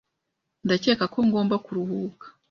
[0.65, 2.25] Ndakeka ko ngomba kuruhuka.